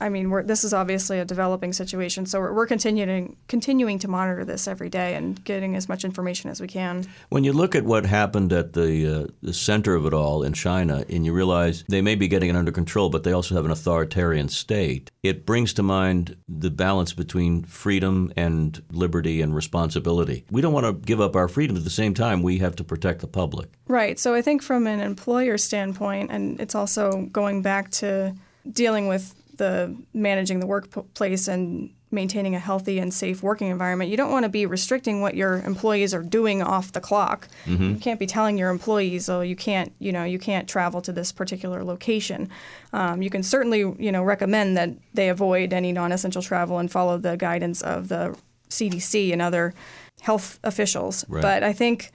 I 0.00 0.08
mean, 0.08 0.46
this 0.46 0.64
is 0.64 0.72
obviously 0.72 1.18
a 1.18 1.24
developing 1.24 1.72
situation, 1.72 2.24
so 2.24 2.40
we're, 2.40 2.52
we're, 2.52 2.66
continuing 2.66 3.36
continuing 3.48 3.98
to 3.98 4.08
monitor 4.08 4.44
this 4.44 4.66
every 4.66 4.88
day 4.88 5.14
and 5.14 5.42
getting 5.44 5.76
as 5.76 5.88
much 5.88 6.04
information 6.04 6.50
as 6.50 6.60
we 6.60 6.68
can. 6.68 7.06
When 7.28 7.44
you 7.44 7.52
look 7.52 7.74
at 7.74 7.84
what 7.84 8.06
happened 8.06 8.52
at 8.52 8.72
the 8.72 9.24
uh, 9.24 9.26
the 9.42 9.52
center 9.52 9.94
of 9.94 10.06
it 10.06 10.14
all 10.14 10.42
in 10.42 10.52
China, 10.52 11.04
and 11.08 11.26
you 11.26 11.32
realize 11.32 11.84
they 11.88 12.00
may 12.00 12.14
be 12.14 12.28
getting 12.28 12.48
it 12.48 12.56
under 12.56 12.72
control, 12.72 13.10
but 13.10 13.24
they 13.24 13.32
also 13.32 13.54
have 13.54 13.64
an 13.64 13.70
authoritarian 13.70 14.48
state, 14.48 15.10
it 15.22 15.44
brings 15.44 15.72
to 15.74 15.82
mind 15.82 16.36
the 16.48 16.70
balance 16.70 17.12
between 17.12 17.64
freedom 17.64 18.32
and 18.36 18.82
liberty 18.90 19.42
and 19.42 19.54
responsibility. 19.54 20.44
We 20.50 20.62
don't 20.62 20.72
want 20.72 20.86
to 20.86 20.92
give 20.92 21.20
up 21.20 21.36
our 21.36 21.48
freedom 21.48 21.76
at 21.76 21.84
the 21.84 21.90
same 21.90 22.14
time. 22.14 22.42
We 22.42 22.58
have 22.58 22.76
to 22.76 22.84
protect 22.84 23.20
the 23.20 23.26
public. 23.26 23.70
Right. 23.86 24.18
So 24.18 24.34
I 24.34 24.42
think 24.42 24.62
from 24.62 24.86
an 24.86 25.00
employer 25.00 25.58
standpoint, 25.58 26.30
and 26.30 26.60
it's 26.60 26.74
also 26.74 27.28
going 27.32 27.62
back 27.62 27.90
to 27.90 28.34
dealing 28.70 29.08
with 29.08 29.34
the 29.60 29.94
managing 30.14 30.58
the 30.58 30.66
workplace 30.66 31.46
and 31.46 31.90
maintaining 32.10 32.54
a 32.56 32.58
healthy 32.58 32.98
and 32.98 33.12
safe 33.12 33.42
working 33.42 33.68
environment, 33.68 34.10
you 34.10 34.16
don't 34.16 34.32
want 34.32 34.44
to 34.44 34.48
be 34.48 34.64
restricting 34.64 35.20
what 35.20 35.36
your 35.36 35.60
employees 35.62 36.14
are 36.14 36.22
doing 36.22 36.62
off 36.62 36.92
the 36.92 37.00
clock. 37.00 37.46
Mm-hmm. 37.66 37.90
You 37.90 37.96
can't 37.96 38.18
be 38.18 38.26
telling 38.26 38.56
your 38.56 38.70
employees, 38.70 39.28
"Oh, 39.28 39.42
you 39.42 39.54
can't, 39.54 39.92
you 39.98 40.12
know, 40.12 40.24
you 40.24 40.38
can't 40.38 40.66
travel 40.66 41.02
to 41.02 41.12
this 41.12 41.30
particular 41.30 41.84
location." 41.84 42.48
Um, 42.94 43.20
you 43.20 43.28
can 43.28 43.42
certainly, 43.42 43.80
you 43.80 44.10
know, 44.10 44.24
recommend 44.24 44.78
that 44.78 44.90
they 45.12 45.28
avoid 45.28 45.74
any 45.74 45.92
non-essential 45.92 46.42
travel 46.42 46.78
and 46.78 46.90
follow 46.90 47.18
the 47.18 47.36
guidance 47.36 47.82
of 47.82 48.08
the 48.08 48.34
CDC 48.70 49.32
and 49.32 49.42
other 49.42 49.74
health 50.22 50.58
officials. 50.64 51.26
Right. 51.28 51.42
But 51.42 51.62
I 51.62 51.74
think, 51.74 52.10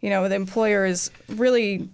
you 0.00 0.10
know, 0.10 0.28
the 0.28 0.34
employer 0.34 0.84
is 0.84 1.12
really 1.28 1.88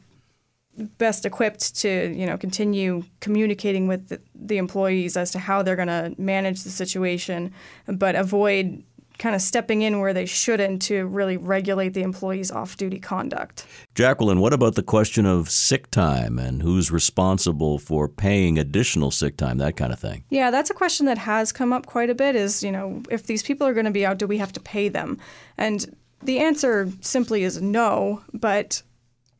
best 0.98 1.24
equipped 1.24 1.76
to 1.76 2.12
you 2.16 2.26
know 2.26 2.36
continue 2.36 3.04
communicating 3.20 3.86
with 3.86 4.08
the, 4.08 4.20
the 4.34 4.58
employees 4.58 5.16
as 5.16 5.30
to 5.30 5.38
how 5.38 5.62
they're 5.62 5.76
going 5.76 5.88
to 5.88 6.14
manage 6.18 6.62
the 6.62 6.70
situation, 6.70 7.52
but 7.86 8.14
avoid 8.14 8.82
kind 9.18 9.34
of 9.34 9.40
stepping 9.40 9.82
in 9.82 10.00
where 10.00 10.12
they 10.12 10.26
shouldn't 10.26 10.82
to 10.82 11.06
really 11.06 11.36
regulate 11.36 11.90
the 11.90 12.02
employees' 12.02 12.50
off-duty 12.50 12.98
conduct. 12.98 13.66
Jacqueline, 13.94 14.40
what 14.40 14.52
about 14.52 14.74
the 14.74 14.82
question 14.82 15.24
of 15.24 15.50
sick 15.50 15.90
time 15.90 16.38
and 16.38 16.62
who's 16.62 16.90
responsible 16.90 17.78
for 17.78 18.08
paying 18.08 18.58
additional 18.58 19.10
sick 19.10 19.36
time, 19.36 19.58
that 19.58 19.76
kind 19.76 19.92
of 19.92 20.00
thing? 20.00 20.24
Yeah, 20.30 20.50
that's 20.50 20.70
a 20.70 20.74
question 20.74 21.06
that 21.06 21.18
has 21.18 21.52
come 21.52 21.72
up 21.72 21.86
quite 21.86 22.10
a 22.10 22.14
bit 22.14 22.34
is, 22.34 22.62
you 22.62 22.72
know, 22.72 23.02
if 23.10 23.26
these 23.26 23.42
people 23.42 23.66
are 23.66 23.74
going 23.74 23.86
to 23.86 23.92
be 23.92 24.04
out, 24.04 24.18
do 24.18 24.26
we 24.26 24.38
have 24.38 24.52
to 24.52 24.60
pay 24.60 24.88
them? 24.88 25.18
And 25.56 25.96
the 26.22 26.40
answer 26.40 26.90
simply 27.00 27.44
is 27.44 27.62
no, 27.62 28.22
but 28.32 28.82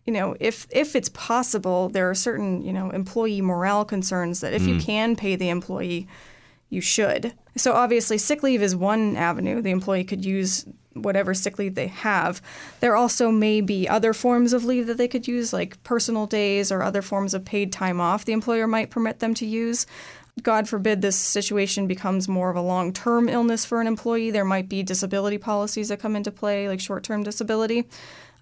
you 0.07 0.13
know, 0.13 0.37
if 0.39 0.67
if 0.71 0.95
it's 0.95 1.09
possible, 1.11 1.89
there 1.89 2.09
are 2.11 2.15
certain 2.15 2.63
you 2.63 2.73
know 2.73 2.91
employee 2.91 3.41
morale 3.41 3.85
concerns 3.85 4.41
that 4.41 4.53
if 4.53 4.63
mm. 4.63 4.75
you 4.75 4.81
can 4.81 5.17
pay 5.17 5.37
the 5.37 5.49
employee, 5.49 6.07
you 6.69 6.81
should. 6.81 7.33
So 7.57 7.73
obviously, 7.73 8.19
sick 8.19 8.43
leave 8.43 8.63
is 8.63 8.77
one 8.77 9.17
avenue. 9.17 9.63
The 9.63 9.71
employee 9.71 10.05
could 10.05 10.25
use 10.25 10.67
whatever 10.93 11.35
sick 11.35 11.59
leave 11.59 11.75
they 11.75 11.89
have. 11.89 12.41
There 12.81 12.97
also 12.97 13.31
may 13.31 13.61
be 13.61 13.89
other 13.89 14.13
forms 14.13 14.53
of 14.53 14.65
leave 14.65 14.87
that 14.87 14.97
they 14.97 15.09
could 15.09 15.27
use, 15.27 15.53
like 15.53 15.83
personal 15.83 16.27
days 16.27 16.71
or 16.71 16.83
other 16.83 17.03
forms 17.03 17.35
of 17.35 17.45
paid 17.45 17.73
time 17.73 18.01
off 18.01 18.25
the 18.25 18.33
employer 18.33 18.67
might 18.67 18.91
permit 18.91 19.19
them 19.21 19.35
to 19.35 19.47
use. 19.47 19.87
God 20.43 20.69
forbid 20.69 21.01
this 21.01 21.17
situation 21.17 21.87
becomes 21.87 22.29
more 22.29 22.51
of 22.51 22.57
a 22.57 22.61
long 22.61 22.93
term 22.93 23.29
illness 23.29 23.65
for 23.65 23.81
an 23.81 23.87
employee. 23.87 24.31
There 24.31 24.45
might 24.45 24.69
be 24.69 24.83
disability 24.83 25.39
policies 25.39 25.89
that 25.89 26.01
come 26.01 26.17
into 26.17 26.33
play, 26.33 26.69
like 26.69 26.81
short 26.81 27.05
term 27.05 27.23
disability. 27.23 27.87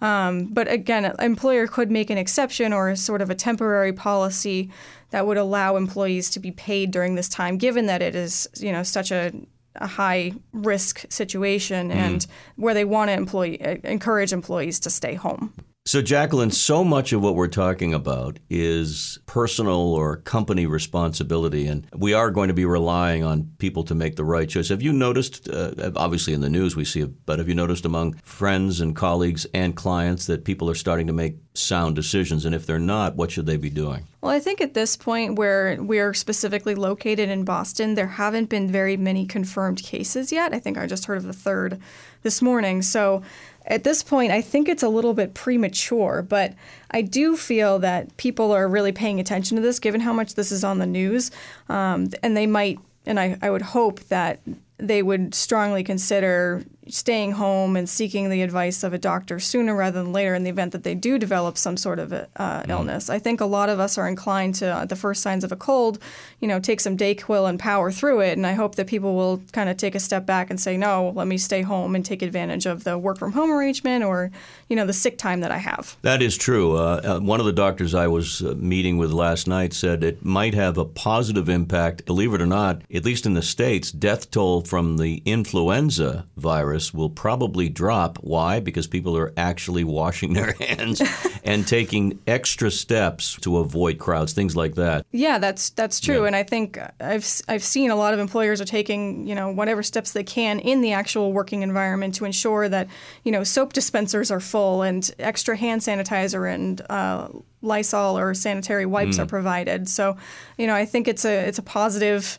Um, 0.03 0.47
but 0.47 0.71
again, 0.71 1.05
an 1.05 1.15
employer 1.21 1.67
could 1.67 1.91
make 1.91 2.11
an 2.11 2.19
exception 2.19 2.73
or 2.73 2.95
sort 2.97 3.23
of 3.23 3.31
a 3.31 3.35
temporary 3.35 3.93
policy 3.93 4.69
that 5.11 5.27
would 5.27 5.37
allow 5.37 5.77
employees 5.77 6.29
to 6.31 6.41
be 6.41 6.51
paid 6.51 6.91
during 6.91 7.15
this 7.15 7.29
time, 7.29 7.57
given 7.57 7.87
that 7.87 8.03
it 8.03 8.15
is 8.15 8.49
you 8.59 8.73
know 8.73 8.83
such 8.83 9.11
a 9.11 9.33
a 9.77 9.87
high 9.87 10.33
risk 10.53 11.07
situation 11.09 11.91
mm. 11.91 11.95
and 11.95 12.27
where 12.57 12.75
they 12.75 12.85
want 12.85 13.09
to 13.09 13.15
employ, 13.15 13.57
encourage 13.85 14.33
employees 14.33 14.79
to 14.81 14.91
stay 14.91 15.15
home. 15.15 15.55
So, 15.85 16.01
Jacqueline, 16.01 16.53
so 16.53 16.85
much 16.85 17.13
of 17.13 17.23
what 17.23 17.35
we're 17.35 17.49
talking 17.49 17.93
about 17.93 18.39
is 18.49 19.19
personal 19.27 19.93
or 19.95 20.19
company 20.19 20.65
responsibility, 20.65 21.67
and 21.67 21.89
we 21.93 22.15
are 22.15 22.31
going 22.31 22.47
to 22.47 22.55
be 22.55 22.65
relying 22.65 23.25
on 23.25 23.51
people 23.59 23.83
to 23.85 23.95
make 23.97 24.15
the 24.15 24.25
right 24.25 24.49
choice. 24.49 24.69
Have 24.69 24.81
you 24.81 24.93
noticed, 24.93 25.49
uh, 25.49 25.91
obviously 25.97 26.35
in 26.35 26.41
the 26.41 26.49
news 26.49 26.77
we 26.77 26.85
see 26.85 27.03
but 27.03 27.41
have 27.41 27.49
you 27.49 27.57
noticed 27.57 27.85
among 27.85 28.15
friends 28.23 28.81
and 28.81 28.95
colleagues 28.95 29.45
and 29.55 29.75
clients 29.75 30.27
that 30.27 30.45
people 30.45 30.71
are 30.71 30.77
starting 30.77 31.09
to 31.09 31.13
make 31.13 31.39
sound 31.55 31.97
decisions? 31.97 32.45
And 32.45 32.55
if 32.55 32.65
they're 32.65 32.79
not, 32.79 33.17
what 33.17 33.33
should 33.33 33.47
they 33.47 33.57
be 33.57 33.69
doing? 33.69 34.07
Well, 34.21 34.31
I 34.31 34.39
think 34.39 34.61
at 34.61 34.75
this 34.75 34.97
point 34.97 35.35
where 35.35 35.77
we're 35.81 36.15
specifically 36.15 36.77
located 36.77 37.29
in 37.29 37.45
Boston, 37.45 37.97
there 37.97 38.07
haven't 38.07 38.49
been 38.49 38.71
very 38.71 38.97
many 38.97 39.27
confirmed 39.27 39.83
cases 39.83 40.31
yet. 40.31 40.55
I 40.55 40.61
think 40.61 40.79
I 40.79 40.87
just 40.87 41.07
heard 41.07 41.19
of 41.19 41.25
the 41.25 41.33
third 41.33 41.81
this 42.23 42.41
morning. 42.41 42.83
So, 42.83 43.23
at 43.67 43.85
this 43.85 44.03
point, 44.03 44.33
I 44.33 44.41
think 44.41 44.69
it's 44.69 44.83
a 44.83 44.89
little 44.89 45.15
bit 45.15 45.35
premature, 45.35 46.23
but 46.23 46.55
I 46.91 47.03
do 47.03 47.37
feel 47.37 47.79
that 47.81 48.17
people 48.17 48.53
are 48.53 48.69
really 48.69 48.93
paying 48.93 49.21
attention 49.21 49.57
to 49.57 49.63
this 49.63 49.79
given 49.79 50.01
how 50.01 50.13
much 50.13 50.35
this 50.35 50.51
is 50.53 50.65
on 50.65 50.79
the 50.79 50.87
news. 50.87 51.31
Um, 51.69 52.09
and 52.23 52.37
they 52.37 52.47
might, 52.47 52.79
and 53.07 53.21
I, 53.21 53.37
I 53.41 53.51
would 53.51 53.63
hope 53.63 54.01
that 54.05 54.41
they 54.79 55.03
would 55.03 55.35
strongly 55.35 55.85
consider 55.85 56.65
staying 56.89 57.33
home 57.33 57.77
and 57.77 57.89
seeking 57.89 58.29
the 58.29 58.43
advice 58.43 58.83
of 58.83 58.93
a 58.93 58.99
doctor 58.99 59.39
sooner 59.39 59.75
rather 59.75 60.03
than 60.03 60.13
later 60.13 60.35
in 60.35 60.43
the 60.43 60.51
event 60.51 60.73
that 60.73 60.83
they 60.83 60.95
do 60.95 61.19
develop 61.19 61.57
some 61.57 61.77
sort 61.77 61.99
of 61.99 62.13
uh, 62.13 62.27
mm. 62.37 62.69
illness. 62.69 63.09
I 63.09 63.19
think 63.19 63.41
a 63.41 63.47
lot 63.47 63.69
of 63.69 63.79
us 63.79 63.97
are 63.99 64.09
inclined 64.09 64.57
to, 64.57 64.67
uh, 64.67 64.85
the 64.85 64.97
first 64.97 65.23
signs 65.23 65.45
of 65.45 65.53
a 65.53 65.57
cold, 65.57 65.99
you 66.41 66.49
know, 66.49 66.59
take 66.59 66.81
some 66.81 66.97
Dayquil 66.97 67.49
and 67.49 67.59
power 67.59 67.93
through 67.93 68.21
it. 68.21 68.33
And 68.33 68.47
I 68.47 68.55
hope 68.55 68.75
that 68.77 68.87
people 68.87 69.15
will 69.15 69.41
kind 69.53 69.69
of 69.69 69.77
take 69.77 69.95
a 69.95 70.01
step 70.01 70.27
back 70.27 70.51
and 70.51 70.61
say, 70.61 70.77
no, 70.77 71.13
let 71.15 71.27
me 71.27 71.39
stay 71.39 71.63
home 71.63 71.95
and 71.95 72.05
take 72.05 72.23
advantage 72.23 72.67
of 72.67 72.85
the 72.85 72.99
work 72.99 73.19
from 73.19 73.33
home 73.33 73.53
arrangement 73.53 74.05
or, 74.05 74.31
you 74.69 74.75
know, 74.75 74.87
the 74.87 74.93
sick 74.93 75.19
time 75.19 75.41
that 75.41 75.53
I 75.53 75.59
have. 75.59 75.97
That 76.03 76.21
is 76.21 76.37
true. 76.37 76.77
Uh, 76.77 77.01
uh 77.05 77.21
one 77.21 77.39
of 77.39 77.47
the 77.47 77.53
doctors 77.53 77.95
I 77.95 78.09
was 78.09 78.43
uh, 78.43 78.55
meeting 78.57 78.99
with 78.99 79.13
last 79.13 79.47
night 79.47 79.73
said 79.73 80.03
it 80.03 80.25
might 80.25 80.55
have 80.55 80.79
a 80.79 80.85
positive 80.85 81.49
impact, 81.49 82.05
believe 82.07 82.35
it 82.35 82.43
or 82.43 82.47
not, 82.47 82.83
at 82.93 83.05
least 83.05 83.25
in 83.27 83.35
the 83.35 83.43
States, 83.43 83.93
death 83.93 84.31
toll 84.31 84.63
from 84.63 84.97
the 84.97 85.23
influenza 85.25 86.27
virus 86.37 86.72
virus 86.73 86.95
will 86.95 87.11
probably 87.11 87.69
drop. 87.69 88.19
Why? 88.19 88.61
Because 88.61 88.87
people 88.87 89.17
are 89.17 89.33
actually 89.37 89.85
washing 89.85 90.33
their 90.35 90.53
hands 90.53 91.03
and 91.45 91.67
taking 91.67 92.19
extra 92.27 92.71
steps 92.71 93.37
to 93.43 93.59
avoid 93.59 93.99
crowds, 93.99 94.33
things 94.33 94.57
like 94.57 94.75
that. 94.77 95.05
Yeah, 95.13 95.39
that's 95.39 95.71
that's 95.71 96.01
true. 96.01 96.23
Yeah. 96.23 96.29
And 96.29 96.37
I 96.37 96.43
think 96.43 96.79
I've 97.01 97.27
I've 97.49 97.63
seen 97.63 97.91
a 97.91 97.97
lot 97.97 98.15
of 98.15 98.21
employers 98.21 98.61
are 98.61 98.67
taking 98.67 99.27
you 99.27 99.35
know 99.35 99.51
whatever 99.51 99.83
steps 99.83 100.13
they 100.13 100.25
can 100.25 100.61
in 100.61 100.81
the 100.81 100.93
actual 100.93 101.33
working 101.33 101.63
environment 101.63 102.15
to 102.17 102.25
ensure 102.25 102.69
that 102.69 102.89
you 103.25 103.33
know 103.33 103.45
soap 103.45 103.73
dispensers 103.73 104.31
are 104.31 104.41
full 104.41 104.83
and 104.83 105.11
extra 105.19 105.57
hand 105.57 105.83
sanitizer 105.83 106.53
and 106.53 106.81
uh, 106.89 107.29
Lysol 107.63 108.19
or 108.19 108.35
sanitary 108.35 108.87
wipes 108.87 109.17
mm. 109.17 109.21
are 109.21 109.27
provided. 109.27 109.89
So, 109.89 110.17
you 110.59 110.67
know, 110.67 110.75
I 110.75 110.85
think 110.85 111.09
it's 111.09 111.25
a 111.25 111.47
it's 111.49 111.59
a 111.59 111.63
positive 111.63 112.39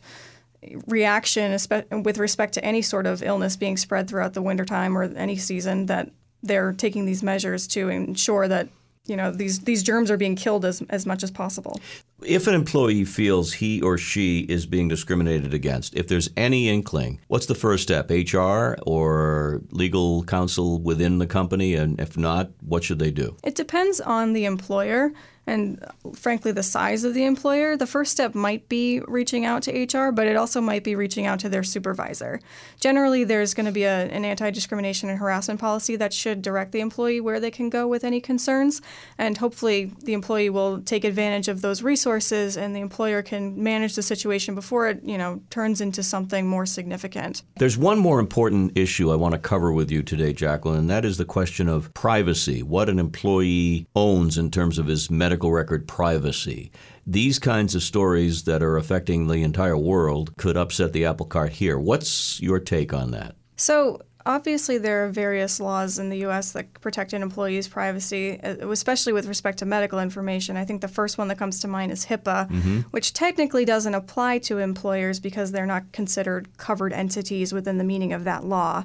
reaction 0.86 1.56
with 2.02 2.18
respect 2.18 2.54
to 2.54 2.64
any 2.64 2.82
sort 2.82 3.06
of 3.06 3.22
illness 3.22 3.56
being 3.56 3.76
spread 3.76 4.08
throughout 4.08 4.34
the 4.34 4.42
wintertime 4.42 4.96
or 4.96 5.04
any 5.04 5.36
season 5.36 5.86
that 5.86 6.10
they're 6.42 6.72
taking 6.72 7.06
these 7.06 7.22
measures 7.22 7.66
to 7.68 7.88
ensure 7.88 8.48
that 8.48 8.68
you 9.06 9.16
know 9.16 9.30
these 9.30 9.60
these 9.60 9.82
germs 9.82 10.10
are 10.10 10.16
being 10.16 10.36
killed 10.36 10.64
as, 10.64 10.82
as 10.90 11.06
much 11.06 11.22
as 11.22 11.30
possible. 11.30 11.78
If 12.26 12.46
an 12.46 12.54
employee 12.54 13.04
feels 13.04 13.52
he 13.52 13.82
or 13.82 13.98
she 13.98 14.40
is 14.40 14.66
being 14.66 14.88
discriminated 14.88 15.52
against, 15.52 15.94
if 15.94 16.08
there's 16.08 16.30
any 16.36 16.68
inkling, 16.68 17.20
what's 17.28 17.46
the 17.46 17.54
first 17.54 17.82
step? 17.82 18.10
HR 18.10 18.76
or 18.86 19.60
legal 19.70 20.24
counsel 20.24 20.80
within 20.80 21.18
the 21.18 21.26
company? 21.26 21.74
And 21.74 22.00
if 22.00 22.16
not, 22.16 22.50
what 22.60 22.84
should 22.84 22.98
they 22.98 23.10
do? 23.10 23.36
It 23.44 23.54
depends 23.54 24.00
on 24.00 24.32
the 24.32 24.46
employer 24.46 25.12
and 25.46 25.84
uh, 25.84 26.10
frankly 26.14 26.52
the 26.52 26.62
size 26.62 27.04
of 27.04 27.14
the 27.14 27.24
employer, 27.24 27.76
the 27.76 27.86
first 27.86 28.12
step 28.12 28.34
might 28.34 28.68
be 28.68 29.00
reaching 29.00 29.44
out 29.44 29.62
to 29.64 29.84
HR, 29.84 30.10
but 30.10 30.26
it 30.26 30.36
also 30.36 30.60
might 30.60 30.84
be 30.84 30.96
reaching 30.96 31.26
out 31.26 31.38
to 31.40 31.48
their 31.48 31.62
supervisor. 31.62 32.40
Generally, 32.80 33.24
there's 33.24 33.52
going 33.54 33.66
to 33.66 33.72
be 33.72 33.84
a, 33.84 34.06
an 34.06 34.24
anti 34.24 34.50
discrimination 34.50 35.08
and 35.08 35.18
harassment 35.18 35.60
policy 35.60 35.96
that 35.96 36.12
should 36.12 36.40
direct 36.40 36.72
the 36.72 36.80
employee 36.80 37.20
where 37.20 37.40
they 37.40 37.50
can 37.50 37.68
go 37.68 37.86
with 37.86 38.04
any 38.04 38.20
concerns, 38.20 38.80
and 39.18 39.36
hopefully 39.36 39.92
the 40.02 40.14
employee 40.14 40.50
will 40.50 40.80
take 40.80 41.04
advantage 41.04 41.48
of 41.48 41.60
those 41.60 41.82
resources 41.82 42.13
and 42.56 42.74
the 42.74 42.80
employer 42.80 43.22
can 43.22 43.62
manage 43.62 43.94
the 43.94 44.02
situation 44.02 44.54
before 44.54 44.88
it 44.88 45.00
you 45.04 45.18
know 45.18 45.42
turns 45.50 45.80
into 45.80 46.02
something 46.02 46.46
more 46.46 46.66
significant. 46.66 47.42
There's 47.58 47.78
one 47.78 47.98
more 47.98 48.18
important 48.18 48.76
issue 48.76 49.12
I 49.12 49.16
want 49.16 49.32
to 49.32 49.38
cover 49.38 49.72
with 49.72 49.90
you 49.90 50.02
today, 50.02 50.32
Jacqueline, 50.32 50.78
and 50.78 50.90
that 50.90 51.04
is 51.04 51.18
the 51.18 51.24
question 51.24 51.68
of 51.68 51.92
privacy, 51.94 52.62
what 52.62 52.88
an 52.88 52.98
employee 52.98 53.86
owns 53.94 54.38
in 54.38 54.50
terms 54.50 54.78
of 54.78 54.86
his 54.86 55.10
medical 55.10 55.34
medical 55.34 55.50
record 55.50 55.88
privacy. 55.88 56.70
These 57.06 57.38
kinds 57.38 57.74
of 57.74 57.82
stories 57.82 58.44
that 58.44 58.62
are 58.62 58.76
affecting 58.76 59.26
the 59.26 59.42
entire 59.42 59.76
world 59.76 60.36
could 60.36 60.56
upset 60.56 60.92
the 60.92 61.04
apple 61.06 61.26
cart 61.26 61.52
here. 61.52 61.78
What's 61.78 62.40
your 62.40 62.60
take 62.60 62.94
on 62.94 63.10
that? 63.10 63.34
So, 63.56 64.00
Obviously, 64.26 64.78
there 64.78 65.04
are 65.04 65.08
various 65.10 65.60
laws 65.60 65.98
in 65.98 66.08
the 66.08 66.18
U.S. 66.18 66.52
that 66.52 66.80
protect 66.80 67.12
an 67.12 67.22
employee's 67.22 67.68
privacy, 67.68 68.40
uh, 68.40 68.70
especially 68.70 69.12
with 69.12 69.26
respect 69.26 69.58
to 69.58 69.66
medical 69.66 69.98
information. 69.98 70.56
I 70.56 70.64
think 70.64 70.80
the 70.80 70.88
first 70.88 71.18
one 71.18 71.28
that 71.28 71.36
comes 71.36 71.60
to 71.60 71.68
mind 71.68 71.92
is 71.92 72.06
HIPAA, 72.06 72.48
mm-hmm. 72.48 72.80
which 72.90 73.12
technically 73.12 73.66
doesn't 73.66 73.94
apply 73.94 74.38
to 74.38 74.58
employers 74.58 75.20
because 75.20 75.52
they're 75.52 75.66
not 75.66 75.92
considered 75.92 76.48
covered 76.56 76.94
entities 76.94 77.52
within 77.52 77.76
the 77.76 77.84
meaning 77.84 78.14
of 78.14 78.24
that 78.24 78.44
law. 78.44 78.84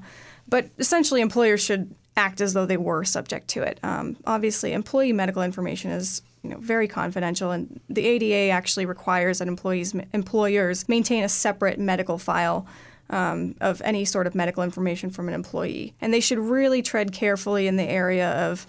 But 0.49 0.71
essentially, 0.77 1.21
employers 1.21 1.63
should 1.63 1.95
act 2.17 2.41
as 2.41 2.53
though 2.53 2.65
they 2.65 2.75
were 2.75 3.05
subject 3.05 3.47
to 3.49 3.63
it. 3.63 3.79
Um, 3.81 4.17
obviously, 4.27 4.73
employee 4.73 5.13
medical 5.13 5.41
information 5.41 5.91
is 5.91 6.21
you 6.43 6.49
know, 6.49 6.57
very 6.57 6.87
confidential, 6.87 7.51
and 7.51 7.79
the 7.89 8.05
ADA 8.05 8.51
actually 8.51 8.85
requires 8.85 9.39
that 9.39 9.47
employees 9.47 9.95
employers 10.13 10.89
maintain 10.89 11.23
a 11.23 11.29
separate 11.29 11.79
medical 11.79 12.17
file 12.17 12.67
um, 13.09 13.55
of 13.61 13.81
any 13.83 14.05
sort 14.05 14.27
of 14.27 14.35
medical 14.35 14.63
information 14.63 15.09
from 15.09 15.27
an 15.27 15.33
employee, 15.33 15.93
and 16.01 16.13
they 16.13 16.19
should 16.19 16.39
really 16.39 16.81
tread 16.81 17.11
carefully 17.11 17.67
in 17.67 17.75
the 17.75 17.83
area 17.83 18.29
of 18.49 18.67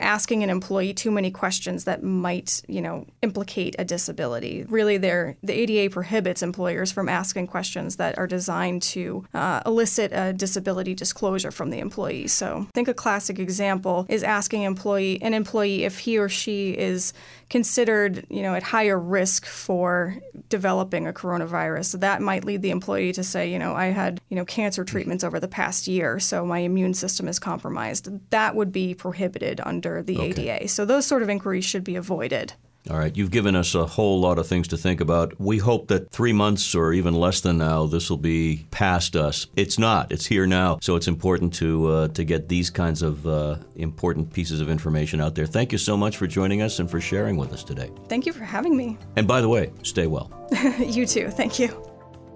asking 0.00 0.42
an 0.42 0.50
employee 0.50 0.94
too 0.94 1.10
many 1.10 1.30
questions 1.30 1.84
that 1.84 2.02
might, 2.02 2.62
you 2.68 2.80
know, 2.80 3.06
implicate 3.22 3.76
a 3.78 3.84
disability. 3.84 4.64
Really, 4.68 4.96
the 4.96 5.36
ADA 5.48 5.92
prohibits 5.92 6.42
employers 6.42 6.92
from 6.92 7.08
asking 7.08 7.46
questions 7.46 7.96
that 7.96 8.18
are 8.18 8.26
designed 8.26 8.82
to 8.82 9.26
uh, 9.34 9.62
elicit 9.66 10.12
a 10.12 10.32
disability 10.32 10.94
disclosure 10.94 11.50
from 11.50 11.70
the 11.70 11.78
employee. 11.78 12.26
So, 12.26 12.66
I 12.68 12.72
think 12.72 12.88
a 12.88 12.94
classic 12.94 13.38
example 13.38 14.06
is 14.08 14.22
asking 14.22 14.62
employee 14.62 15.20
an 15.22 15.34
employee 15.34 15.84
if 15.84 15.98
he 15.98 16.18
or 16.18 16.28
she 16.28 16.70
is 16.70 17.12
considered, 17.50 18.24
you 18.30 18.42
know, 18.42 18.54
at 18.54 18.62
higher 18.62 18.98
risk 18.98 19.44
for 19.44 20.16
developing 20.48 21.06
a 21.06 21.12
coronavirus. 21.12 21.86
So 21.86 21.98
that 21.98 22.22
might 22.22 22.44
lead 22.44 22.62
the 22.62 22.70
employee 22.70 23.12
to 23.12 23.24
say, 23.24 23.52
you 23.52 23.58
know, 23.58 23.74
I 23.74 23.86
had, 23.86 24.20
you 24.28 24.36
know, 24.36 24.44
cancer 24.44 24.84
treatments 24.84 25.24
over 25.24 25.40
the 25.40 25.48
past 25.48 25.88
year, 25.88 26.20
so 26.20 26.46
my 26.46 26.60
immune 26.60 26.94
system 26.94 27.26
is 27.26 27.38
compromised. 27.38 28.08
That 28.30 28.54
would 28.54 28.72
be 28.72 28.94
prohibited 28.94 29.60
under 29.66 29.89
the 30.02 30.18
okay. 30.18 30.50
ADA. 30.50 30.68
So 30.68 30.84
those 30.84 31.06
sort 31.06 31.22
of 31.22 31.28
inquiries 31.28 31.64
should 31.64 31.84
be 31.84 31.96
avoided. 31.96 32.54
All 32.88 32.98
right, 32.98 33.14
you've 33.14 33.30
given 33.30 33.54
us 33.54 33.74
a 33.74 33.84
whole 33.84 34.20
lot 34.20 34.38
of 34.38 34.46
things 34.46 34.66
to 34.68 34.76
think 34.76 35.02
about. 35.02 35.38
We 35.38 35.58
hope 35.58 35.88
that 35.88 36.10
three 36.10 36.32
months 36.32 36.74
or 36.74 36.94
even 36.94 37.12
less 37.12 37.42
than 37.42 37.58
now, 37.58 37.84
this 37.84 38.08
will 38.08 38.16
be 38.16 38.66
past 38.70 39.16
us. 39.16 39.46
It's 39.54 39.78
not. 39.78 40.10
It's 40.10 40.24
here 40.24 40.46
now. 40.46 40.78
So 40.80 40.96
it's 40.96 41.06
important 41.06 41.52
to 41.54 41.86
uh, 41.88 42.08
to 42.08 42.24
get 42.24 42.48
these 42.48 42.70
kinds 42.70 43.02
of 43.02 43.26
uh, 43.26 43.56
important 43.76 44.32
pieces 44.32 44.62
of 44.62 44.70
information 44.70 45.20
out 45.20 45.34
there. 45.34 45.46
Thank 45.46 45.72
you 45.72 45.78
so 45.78 45.96
much 45.96 46.16
for 46.16 46.26
joining 46.26 46.62
us 46.62 46.78
and 46.78 46.90
for 46.90 47.00
sharing 47.00 47.36
with 47.36 47.52
us 47.52 47.62
today. 47.62 47.90
Thank 48.08 48.24
you 48.24 48.32
for 48.32 48.44
having 48.44 48.76
me. 48.76 48.96
And 49.16 49.28
by 49.28 49.42
the 49.42 49.48
way, 49.48 49.72
stay 49.82 50.06
well. 50.06 50.32
you 50.78 51.04
too. 51.04 51.28
Thank 51.28 51.58
you. 51.58 51.89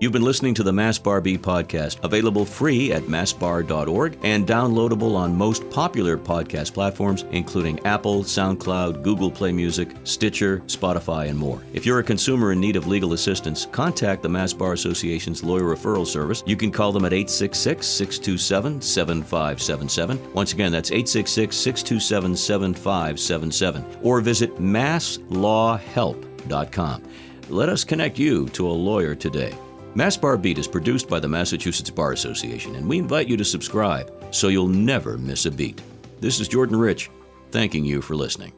You've 0.05 0.13
been 0.13 0.21
listening 0.21 0.53
to 0.57 0.63
the 0.63 0.71
Mass 0.71 0.99
Bar 0.99 1.23
Beat 1.23 1.41
podcast, 1.41 2.05
available 2.05 2.45
free 2.45 2.93
at 2.93 3.09
massbar.org 3.09 4.19
and 4.23 4.47
downloadable 4.47 5.17
on 5.17 5.35
most 5.35 5.71
popular 5.71 6.19
podcast 6.19 6.75
platforms, 6.75 7.25
including 7.31 7.81
Apple, 7.87 8.23
SoundCloud, 8.23 9.03
Google 9.03 9.31
Play 9.31 9.51
Music, 9.51 9.89
Stitcher, 10.05 10.59
Spotify, 10.67 11.31
and 11.31 11.39
more. 11.39 11.63
If 11.73 11.87
you're 11.87 12.01
a 12.01 12.05
consumer 12.05 12.53
in 12.53 12.61
need 12.61 12.77
of 12.77 12.87
legal 12.87 13.15
assistance, 13.15 13.67
contact 13.73 14.23
the 14.23 14.29
Mass 14.29 14.53
Bar 14.53 14.75
Association's 14.75 15.43
lawyer 15.43 15.75
referral 15.75 16.07
service. 16.07 16.43
You 16.45 16.57
can 16.57 16.71
call 16.71 16.93
them 16.93 17.07
at 17.07 17.15
866 17.15 17.87
627 17.87 18.83
7577. 18.83 20.35
Once 20.35 20.53
again, 20.53 20.71
that's 20.71 20.91
866 20.91 21.57
627 21.57 22.37
7577. 22.37 23.87
Or 24.03 24.21
visit 24.21 24.55
masslawhelp.com. 24.57 27.03
Let 27.49 27.69
us 27.71 27.85
connect 27.85 28.19
you 28.19 28.51
to 28.51 28.69
a 28.69 28.69
lawyer 28.69 29.15
today. 29.15 29.57
Mass 29.97 30.17
Bar 30.17 30.37
Beat 30.37 30.59
is 30.59 30.67
produced 30.67 31.09
by 31.09 31.21
the 31.21 31.29
Massachusetts 31.29 31.89
Bar 31.89 32.11
Association, 32.11 32.75
and 32.75 32.89
we 32.89 32.99
invite 32.99 33.29
you 33.29 33.37
to 33.37 33.45
subscribe 33.45 34.13
so 34.33 34.49
you'll 34.49 34.67
never 34.67 35.17
miss 35.17 35.47
a 35.47 35.53
beat. 35.53 35.81
This 36.19 36.41
is 36.41 36.49
Jordan 36.49 36.77
Rich, 36.77 37.11
thanking 37.53 37.85
you 37.85 38.03
for 38.03 38.17
listening. 38.17 38.53